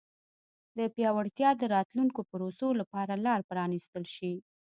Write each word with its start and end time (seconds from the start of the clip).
د 0.77 0.79
پیاوړتیا 0.95 1.49
د 1.57 1.63
راتلونکو 1.75 2.19
پروسو 2.29 2.67
لپاره 2.79 3.13
لار 3.25 3.39
پرانیستل 3.49 4.03
شي. 4.15 4.33